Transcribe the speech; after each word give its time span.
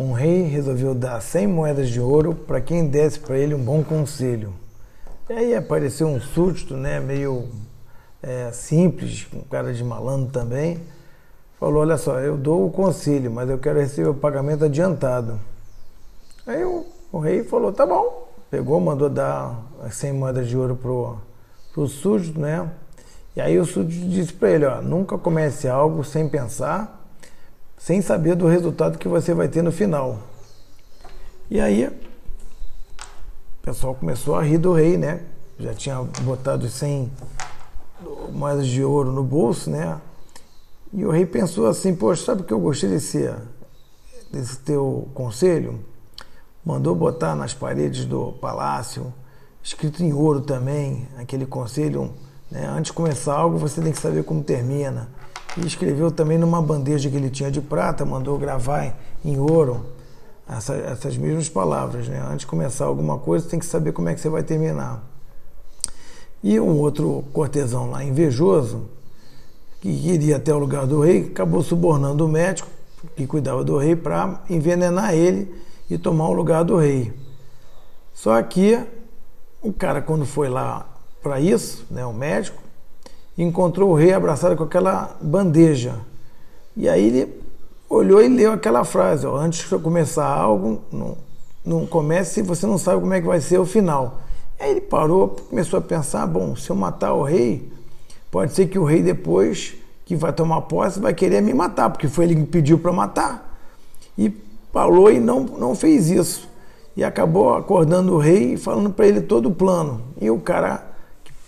Um 0.00 0.12
rei 0.12 0.44
resolveu 0.44 0.94
dar 0.94 1.20
100 1.20 1.46
moedas 1.46 1.90
de 1.90 2.00
ouro 2.00 2.34
para 2.34 2.58
quem 2.58 2.88
desse 2.88 3.18
para 3.20 3.36
ele 3.36 3.54
um 3.54 3.62
bom 3.62 3.84
conselho. 3.84 4.54
E 5.28 5.32
aí 5.34 5.54
apareceu 5.54 6.08
um 6.08 6.18
súdito, 6.18 6.74
né, 6.74 6.98
meio 6.98 7.48
é, 8.22 8.50
simples, 8.50 9.26
um 9.30 9.42
cara 9.42 9.74
de 9.74 9.84
malandro 9.84 10.32
também. 10.32 10.80
Falou: 11.58 11.82
Olha 11.82 11.98
só, 11.98 12.18
eu 12.18 12.38
dou 12.38 12.66
o 12.66 12.70
conselho, 12.70 13.30
mas 13.30 13.50
eu 13.50 13.58
quero 13.58 13.78
receber 13.78 14.08
o 14.08 14.14
pagamento 14.14 14.64
adiantado. 14.64 15.38
Aí 16.46 16.64
o, 16.64 16.86
o 17.12 17.18
rei 17.18 17.44
falou: 17.44 17.70
Tá 17.70 17.84
bom. 17.84 18.26
Pegou, 18.50 18.80
mandou 18.80 19.10
dar 19.10 19.54
as 19.82 19.96
100 19.96 20.14
moedas 20.14 20.48
de 20.48 20.56
ouro 20.56 20.76
pro, 20.76 21.18
pro 21.74 21.86
súdito, 21.86 22.40
né? 22.40 22.70
E 23.36 23.40
aí 23.42 23.58
o 23.58 23.66
súdito 23.66 24.08
disse 24.08 24.32
para 24.32 24.48
ele: 24.48 24.64
Ó, 24.64 24.80
nunca 24.80 25.18
comece 25.18 25.68
algo 25.68 26.02
sem 26.02 26.26
pensar 26.26 26.99
sem 27.80 28.02
saber 28.02 28.36
do 28.36 28.46
resultado 28.46 28.98
que 28.98 29.08
você 29.08 29.32
vai 29.32 29.48
ter 29.48 29.62
no 29.62 29.72
final. 29.72 30.18
E 31.50 31.58
aí, 31.58 31.86
o 31.86 33.62
pessoal 33.62 33.94
começou 33.94 34.36
a 34.36 34.42
rir 34.42 34.58
do 34.58 34.74
rei, 34.74 34.98
né? 34.98 35.22
Já 35.58 35.72
tinha 35.72 35.96
botado 36.20 36.68
100 36.68 37.10
moedas 38.32 38.66
de 38.66 38.84
ouro 38.84 39.10
no 39.10 39.24
bolso, 39.24 39.70
né? 39.70 39.98
E 40.92 41.06
o 41.06 41.10
rei 41.10 41.24
pensou 41.24 41.66
assim: 41.66 41.94
Poxa, 41.94 42.26
sabe 42.26 42.42
o 42.42 42.44
que 42.44 42.52
eu 42.52 42.60
gostei 42.60 42.90
desse, 42.90 43.34
desse 44.30 44.58
teu 44.58 45.08
conselho? 45.14 45.80
Mandou 46.62 46.94
botar 46.94 47.34
nas 47.34 47.54
paredes 47.54 48.04
do 48.04 48.32
palácio, 48.32 49.12
escrito 49.62 50.02
em 50.02 50.12
ouro 50.12 50.42
também, 50.42 51.08
aquele 51.16 51.46
conselho. 51.46 52.12
Né? 52.50 52.66
Antes 52.66 52.90
de 52.90 52.92
começar 52.92 53.34
algo, 53.34 53.56
você 53.56 53.80
tem 53.80 53.90
que 53.90 53.98
saber 53.98 54.22
como 54.22 54.44
termina. 54.44 55.08
E 55.56 55.66
escreveu 55.66 56.10
também 56.10 56.38
numa 56.38 56.62
bandeja 56.62 57.10
que 57.10 57.16
ele 57.16 57.30
tinha 57.30 57.50
de 57.50 57.60
prata, 57.60 58.04
mandou 58.04 58.38
gravar 58.38 58.94
em 59.24 59.38
ouro 59.38 59.84
essa, 60.48 60.74
essas 60.74 61.16
mesmas 61.16 61.48
palavras. 61.48 62.08
Né? 62.08 62.20
Antes 62.20 62.40
de 62.40 62.46
começar 62.46 62.84
alguma 62.84 63.18
coisa, 63.18 63.48
tem 63.48 63.58
que 63.58 63.66
saber 63.66 63.92
como 63.92 64.08
é 64.08 64.14
que 64.14 64.20
você 64.20 64.28
vai 64.28 64.42
terminar. 64.42 65.02
E 66.42 66.58
um 66.58 66.78
outro 66.78 67.24
cortesão 67.32 67.90
lá, 67.90 68.02
invejoso, 68.02 68.88
que 69.80 69.88
iria 69.88 70.36
até 70.36 70.54
o 70.54 70.58
lugar 70.58 70.86
do 70.86 71.00
rei, 71.00 71.26
acabou 71.26 71.62
subornando 71.62 72.24
o 72.24 72.28
médico 72.28 72.68
que 73.16 73.26
cuidava 73.26 73.64
do 73.64 73.76
rei 73.78 73.96
para 73.96 74.42
envenenar 74.48 75.14
ele 75.14 75.52
e 75.88 75.98
tomar 75.98 76.28
o 76.28 76.32
lugar 76.32 76.64
do 76.64 76.76
rei. 76.76 77.12
Só 78.12 78.40
que 78.42 78.78
o 79.62 79.72
cara, 79.72 80.00
quando 80.02 80.24
foi 80.26 80.48
lá 80.48 80.86
para 81.22 81.40
isso, 81.40 81.86
né, 81.90 82.04
o 82.04 82.12
médico, 82.12 82.62
encontrou 83.42 83.90
o 83.90 83.94
rei 83.94 84.12
abraçado 84.12 84.56
com 84.56 84.64
aquela 84.64 85.16
bandeja. 85.20 85.94
E 86.76 86.88
aí 86.88 87.06
ele 87.06 87.40
olhou 87.88 88.22
e 88.22 88.28
leu 88.28 88.52
aquela 88.52 88.84
frase: 88.84 89.26
ó, 89.26 89.36
antes 89.36 89.68
de 89.68 89.78
começar 89.78 90.26
algo, 90.26 90.80
não, 90.92 91.16
não 91.64 91.86
comece 91.86 92.34
se 92.34 92.42
você 92.42 92.66
não 92.66 92.78
sabe 92.78 93.00
como 93.00 93.14
é 93.14 93.20
que 93.20 93.26
vai 93.26 93.40
ser 93.40 93.58
o 93.58 93.66
final. 93.66 94.20
Aí 94.58 94.72
ele 94.72 94.80
parou, 94.80 95.28
começou 95.48 95.78
a 95.78 95.82
pensar: 95.82 96.26
bom, 96.26 96.54
se 96.54 96.70
eu 96.70 96.76
matar 96.76 97.14
o 97.14 97.22
rei, 97.22 97.72
pode 98.30 98.52
ser 98.52 98.66
que 98.66 98.78
o 98.78 98.84
rei 98.84 99.02
depois 99.02 99.74
que 100.04 100.16
vai 100.16 100.32
tomar 100.32 100.62
posse 100.62 100.98
vai 100.98 101.14
querer 101.14 101.40
me 101.40 101.54
matar, 101.54 101.88
porque 101.88 102.08
foi 102.08 102.24
ele 102.24 102.34
que 102.34 102.44
pediu 102.44 102.78
para 102.78 102.92
matar. 102.92 103.58
E 104.18 104.32
falou 104.72 105.10
e 105.10 105.20
não, 105.20 105.40
não 105.40 105.74
fez 105.74 106.10
isso. 106.10 106.48
E 106.96 107.04
acabou 107.04 107.54
acordando 107.54 108.14
o 108.14 108.18
rei 108.18 108.54
e 108.54 108.56
falando 108.56 108.90
para 108.90 109.06
ele 109.06 109.20
todo 109.20 109.48
o 109.48 109.54
plano. 109.54 110.02
E 110.20 110.28
o 110.30 110.38
cara 110.38 110.89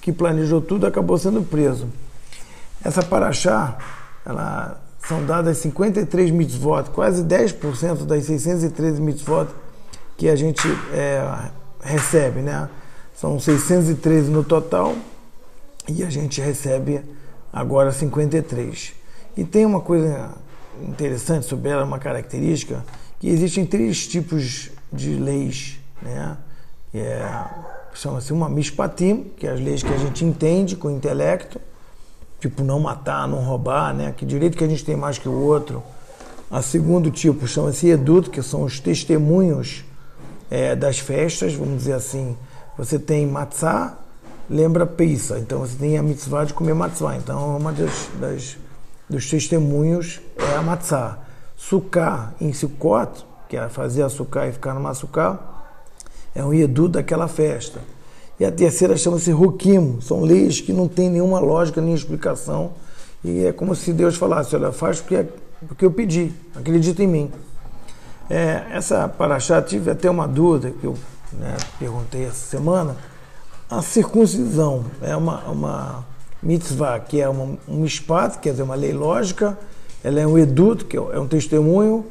que 0.00 0.12
planejou 0.12 0.60
tudo 0.60 0.86
acabou 0.86 1.18
sendo 1.18 1.42
preso. 1.42 1.88
Essa 2.82 3.02
paraxá, 3.02 3.76
ela 4.24 4.80
são 5.06 5.24
dadas 5.24 5.58
53 5.58 6.30
mitzvot, 6.30 6.90
quase 6.90 7.22
10% 7.24 8.04
das 8.04 8.24
613 8.24 9.00
mitzvot 9.00 9.48
que 10.16 10.28
a 10.28 10.36
gente 10.36 10.66
é, 10.92 11.22
recebe, 11.82 12.40
né? 12.40 12.68
São 13.14 13.38
613 13.38 14.30
no 14.30 14.44
total 14.44 14.94
e 15.88 16.02
a 16.02 16.10
gente 16.10 16.40
recebe 16.40 17.02
agora 17.52 17.92
53. 17.92 18.94
E 19.36 19.44
tem 19.44 19.66
uma 19.66 19.80
coisa 19.80 20.30
interessante 20.82 21.46
sobre 21.46 21.70
ela, 21.70 21.84
uma 21.84 21.98
característica, 21.98 22.84
que 23.18 23.28
existem 23.28 23.66
três 23.66 24.06
tipos 24.06 24.70
de 24.92 25.14
leis, 25.16 25.78
né? 26.00 26.36
É, 26.94 27.44
chama-se 27.94 28.32
uma 28.32 28.48
mishpatim, 28.48 29.30
que 29.36 29.46
é 29.46 29.50
as 29.50 29.60
leis 29.60 29.82
que 29.82 29.92
a 29.92 29.96
gente 29.96 30.24
entende 30.24 30.76
com 30.76 30.88
o 30.88 30.90
intelecto, 30.90 31.60
tipo 32.38 32.62
não 32.62 32.80
matar, 32.80 33.28
não 33.28 33.38
roubar, 33.38 33.94
né? 33.94 34.14
Que 34.16 34.24
direito 34.24 34.56
que 34.56 34.64
a 34.64 34.68
gente 34.68 34.84
tem 34.84 34.96
mais 34.96 35.18
que 35.18 35.28
o 35.28 35.32
outro. 35.32 35.82
A 36.50 36.62
segundo 36.62 37.10
tipo 37.10 37.46
chama-se 37.46 37.88
edut, 37.88 38.30
que 38.30 38.42
são 38.42 38.64
os 38.64 38.80
testemunhos 38.80 39.84
é, 40.50 40.74
das 40.74 40.98
festas, 40.98 41.54
vamos 41.54 41.78
dizer 41.78 41.92
assim. 41.92 42.36
Você 42.76 42.98
tem 42.98 43.26
matzah, 43.26 43.98
lembra 44.48 44.86
pizza, 44.86 45.38
então 45.38 45.60
você 45.60 45.76
tem 45.76 45.98
a 45.98 46.02
mitzvah 46.02 46.44
de 46.44 46.54
comer 46.54 46.74
matzah. 46.74 47.16
Então 47.16 47.56
uma 47.56 47.72
das, 47.72 48.08
das 48.18 48.56
dos 49.08 49.28
testemunhos 49.28 50.20
é 50.36 50.56
a 50.56 50.62
matzah. 50.62 51.18
Sukkah 51.56 52.32
em 52.40 52.52
Sukkot, 52.52 53.26
que 53.48 53.56
é 53.56 53.68
fazer 53.68 54.02
a 54.02 54.08
sukkah 54.08 54.46
e 54.46 54.52
ficar 54.52 54.72
numa 54.72 54.94
sukkah, 54.94 55.38
é 56.34 56.44
um 56.44 56.52
Edu 56.52 56.88
daquela 56.88 57.28
festa. 57.28 57.80
E 58.38 58.44
a 58.44 58.50
terceira 58.50 58.96
chama-se 58.96 59.30
Rukim, 59.30 59.98
são 60.00 60.22
leis 60.22 60.60
que 60.60 60.72
não 60.72 60.88
têm 60.88 61.10
nenhuma 61.10 61.38
lógica 61.38 61.80
nem 61.80 61.94
explicação. 61.94 62.72
E 63.22 63.44
é 63.44 63.52
como 63.52 63.74
se 63.74 63.92
Deus 63.92 64.16
falasse: 64.16 64.56
olha, 64.56 64.72
faz 64.72 65.00
porque, 65.00 65.26
porque 65.68 65.84
eu 65.84 65.90
pedi, 65.90 66.32
acredita 66.54 67.02
em 67.02 67.06
mim. 67.06 67.30
É, 68.30 68.64
essa 68.70 69.08
paraxá, 69.08 69.60
tive 69.60 69.90
até 69.90 70.08
uma 70.08 70.26
dúvida 70.26 70.70
que 70.70 70.86
eu 70.86 70.96
né, 71.32 71.56
perguntei 71.78 72.24
essa 72.24 72.46
semana. 72.46 72.96
A 73.68 73.82
circuncisão 73.82 74.84
é 75.02 75.14
uma, 75.14 75.40
uma 75.44 76.06
mitzvah, 76.42 76.98
que 76.98 77.20
é 77.20 77.28
uma, 77.28 77.58
um 77.68 77.84
espaço, 77.84 78.38
quer 78.38 78.52
dizer, 78.52 78.62
uma 78.62 78.74
lei 78.74 78.92
lógica, 78.92 79.58
ela 80.02 80.18
é 80.18 80.26
um 80.26 80.38
eduto, 80.38 80.86
que 80.86 80.96
é 80.96 81.20
um 81.20 81.28
testemunho, 81.28 82.06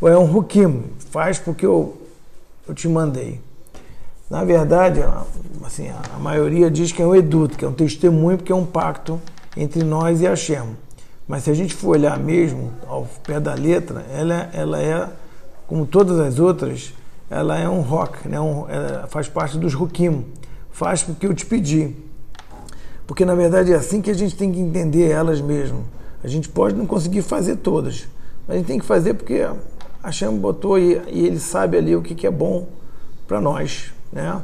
ou 0.00 0.08
é 0.08 0.16
um 0.16 0.24
rukim, 0.24 0.84
faz 1.10 1.38
porque 1.38 1.66
eu, 1.66 2.00
eu 2.68 2.74
te 2.74 2.88
mandei. 2.88 3.40
Na 4.32 4.44
verdade, 4.44 5.00
assim, 5.62 5.90
a 5.90 6.18
maioria 6.18 6.70
diz 6.70 6.90
que 6.90 7.02
é 7.02 7.06
um 7.06 7.14
eduto, 7.14 7.54
que 7.54 7.66
é 7.66 7.68
um 7.68 7.72
testemunho, 7.74 8.38
porque 8.38 8.50
é 8.50 8.54
um 8.54 8.64
pacto 8.64 9.20
entre 9.54 9.84
nós 9.84 10.22
e 10.22 10.26
a 10.26 10.34
Shem. 10.34 10.74
Mas 11.28 11.42
se 11.42 11.50
a 11.50 11.54
gente 11.54 11.74
for 11.74 11.90
olhar 11.90 12.18
mesmo 12.18 12.72
ao 12.88 13.06
pé 13.26 13.38
da 13.38 13.52
letra, 13.52 14.06
ela, 14.10 14.48
ela 14.54 14.80
é, 14.80 15.06
como 15.66 15.84
todas 15.84 16.18
as 16.18 16.38
outras, 16.38 16.94
ela 17.28 17.58
é 17.58 17.68
um 17.68 17.82
rock, 17.82 18.26
né? 18.26 18.40
Um, 18.40 18.64
faz 19.08 19.28
parte 19.28 19.58
dos 19.58 19.74
rukim, 19.74 20.24
faz 20.70 21.02
porque 21.02 21.26
eu 21.26 21.34
te 21.34 21.44
pedi. 21.44 21.94
Porque 23.06 23.26
na 23.26 23.34
verdade 23.34 23.70
é 23.70 23.76
assim 23.76 24.00
que 24.00 24.10
a 24.10 24.14
gente 24.14 24.34
tem 24.34 24.50
que 24.50 24.60
entender 24.60 25.10
elas 25.10 25.42
mesmo. 25.42 25.84
A 26.24 26.26
gente 26.26 26.48
pode 26.48 26.74
não 26.74 26.86
conseguir 26.86 27.20
fazer 27.20 27.56
todas, 27.56 28.08
mas 28.48 28.54
a 28.54 28.58
gente 28.58 28.66
tem 28.66 28.78
que 28.78 28.86
fazer 28.86 29.12
porque 29.12 29.46
a 30.02 30.10
Shem 30.10 30.34
botou 30.38 30.78
e, 30.78 31.02
e 31.08 31.26
ele 31.26 31.38
sabe 31.38 31.76
ali 31.76 31.94
o 31.94 32.00
que, 32.00 32.14
que 32.14 32.26
é 32.26 32.30
bom 32.30 32.66
para 33.32 33.40
nós. 33.40 33.90
Né? 34.12 34.42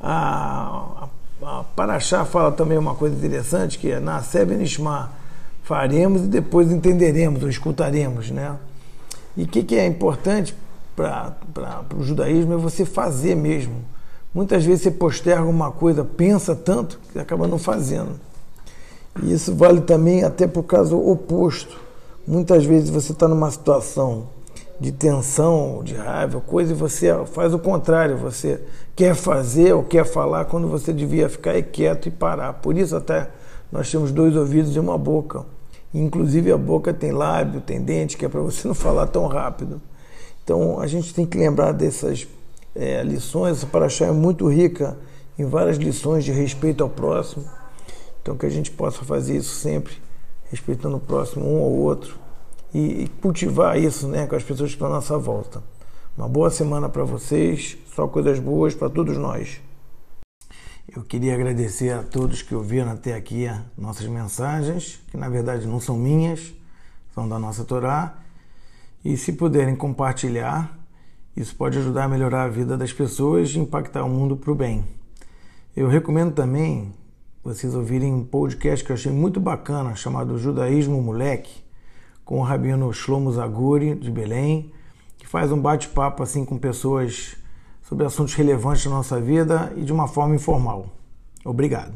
A, 0.00 1.06
a, 1.42 1.58
a 1.60 1.64
Paraxá 1.76 2.24
fala 2.24 2.50
também 2.50 2.78
uma 2.78 2.94
coisa 2.94 3.14
interessante, 3.14 3.78
que 3.78 3.90
é 3.90 4.00
na 4.00 4.22
Nishma, 4.56 5.12
faremos 5.62 6.22
e 6.22 6.26
depois 6.26 6.72
entenderemos 6.72 7.42
ou 7.42 7.50
escutaremos. 7.50 8.30
Né? 8.30 8.56
E 9.36 9.42
o 9.42 9.46
que, 9.46 9.62
que 9.62 9.76
é 9.76 9.86
importante 9.86 10.54
para 10.96 11.36
o 11.94 12.02
judaísmo 12.02 12.54
é 12.54 12.56
você 12.56 12.86
fazer 12.86 13.34
mesmo. 13.34 13.74
Muitas 14.32 14.64
vezes 14.64 14.84
você 14.84 14.90
posterga 14.90 15.44
uma 15.44 15.70
coisa, 15.70 16.02
pensa 16.02 16.56
tanto, 16.56 16.98
que 17.12 17.18
acaba 17.18 17.46
não 17.46 17.58
fazendo. 17.58 18.18
E 19.22 19.34
isso 19.34 19.54
vale 19.54 19.82
também 19.82 20.24
até 20.24 20.46
para 20.46 20.60
o 20.60 20.64
caso 20.64 20.98
oposto. 20.98 21.78
Muitas 22.26 22.64
vezes 22.64 22.88
você 22.88 23.12
está 23.12 23.28
numa 23.28 23.50
situação 23.50 24.28
de 24.80 24.90
tensão, 24.90 25.82
de 25.84 25.94
raiva, 25.94 26.40
coisa, 26.40 26.72
e 26.72 26.74
você 26.74 27.14
faz 27.26 27.52
o 27.52 27.58
contrário, 27.58 28.16
você 28.16 28.62
quer 28.96 29.14
fazer 29.14 29.74
ou 29.74 29.84
quer 29.84 30.06
falar 30.06 30.46
quando 30.46 30.66
você 30.66 30.90
devia 30.90 31.28
ficar 31.28 31.60
quieto 31.62 32.08
e 32.08 32.10
parar. 32.10 32.54
Por 32.54 32.78
isso 32.78 32.96
até 32.96 33.28
nós 33.70 33.90
temos 33.90 34.10
dois 34.10 34.34
ouvidos 34.34 34.74
e 34.74 34.80
uma 34.80 34.96
boca. 34.96 35.44
Inclusive 35.92 36.50
a 36.50 36.56
boca 36.56 36.94
tem 36.94 37.12
lábio, 37.12 37.60
tem 37.60 37.82
dente, 37.82 38.16
que 38.16 38.24
é 38.24 38.28
para 38.28 38.40
você 38.40 38.66
não 38.68 38.74
falar 38.74 39.06
tão 39.08 39.26
rápido. 39.26 39.82
Então 40.42 40.80
a 40.80 40.86
gente 40.86 41.12
tem 41.12 41.26
que 41.26 41.36
lembrar 41.36 41.72
dessas 41.72 42.26
é, 42.74 43.02
lições. 43.02 43.58
Essa 43.58 43.66
paraxá 43.66 44.06
é 44.06 44.12
muito 44.12 44.48
rica 44.48 44.96
em 45.38 45.44
várias 45.44 45.76
lições 45.76 46.24
de 46.24 46.32
respeito 46.32 46.82
ao 46.82 46.88
próximo. 46.88 47.44
Então 48.22 48.34
que 48.34 48.46
a 48.46 48.50
gente 48.50 48.70
possa 48.70 49.04
fazer 49.04 49.36
isso 49.36 49.56
sempre, 49.56 49.92
respeitando 50.50 50.96
o 50.96 51.00
próximo 51.00 51.44
um 51.44 51.58
ao 51.58 51.70
outro 51.70 52.18
e, 52.72 53.08
cultivar 53.20 53.78
isso 53.78 54.06
né, 54.08 54.26
com 54.26 54.36
as 54.36 54.42
pessoas 54.42 54.70
que 54.70 54.76
estão 54.76 54.88
à 54.88 54.90
nossa 54.90 55.18
volta. 55.18 55.62
Uma 56.16 56.28
boa 56.28 56.50
semana 56.50 56.88
para 56.88 57.04
vocês, 57.04 57.78
só 57.94 58.06
coisas 58.06 58.38
boas 58.38 58.74
para 58.74 58.90
todos 58.90 59.16
nós. 59.16 59.60
Eu 60.94 61.02
queria 61.02 61.34
agradecer 61.34 61.90
a 61.90 62.02
todos 62.02 62.42
que 62.42 62.54
ouviram 62.54 62.90
até 62.90 63.14
aqui 63.14 63.46
nossas 63.78 64.06
mensagens, 64.06 65.00
que 65.10 65.16
na 65.16 65.28
verdade 65.28 65.66
não 65.66 65.80
são 65.80 65.96
minhas, 65.96 66.52
são 67.14 67.28
da 67.28 67.38
nossa 67.38 67.64
Torá. 67.64 68.18
E 69.04 69.16
se 69.16 69.32
puderem 69.32 69.76
compartilhar, 69.76 70.76
Isso 71.36 71.54
pode 71.54 71.78
ajudar 71.78 72.04
a 72.04 72.08
melhorar 72.08 72.42
a 72.42 72.48
vida 72.48 72.76
das 72.76 72.92
pessoas 72.92 73.50
e 73.50 73.58
impactar 73.58 74.04
o 74.04 74.08
mundo 74.08 74.36
para 74.36 74.50
o 74.50 74.54
bem. 74.54 74.84
Eu 75.76 75.86
recomendo 75.86 76.34
também 76.34 76.92
vocês 77.42 77.74
ouvirem 77.74 78.12
um 78.12 78.24
podcast 78.24 78.84
que 78.84 78.90
eu 78.90 78.94
achei 78.94 79.12
muito 79.12 79.40
bacana, 79.40 79.94
chamado 79.94 80.36
Judaísmo 80.36 81.00
Moleque, 81.00 81.62
com 82.30 82.38
o 82.38 82.42
rabino 82.44 82.92
Shlomo 82.92 83.32
Zaguri, 83.32 83.96
de 83.96 84.08
Belém, 84.08 84.72
que 85.18 85.26
faz 85.26 85.50
um 85.50 85.60
bate-papo 85.60 86.22
assim 86.22 86.44
com 86.44 86.56
pessoas 86.56 87.36
sobre 87.82 88.06
assuntos 88.06 88.34
relevantes 88.34 88.84
da 88.84 88.90
nossa 88.92 89.20
vida 89.20 89.72
e 89.76 89.82
de 89.82 89.92
uma 89.92 90.06
forma 90.06 90.36
informal. 90.36 90.86
Obrigado. 91.44 91.92